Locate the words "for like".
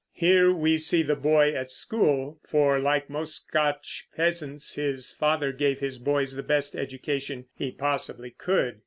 2.49-3.07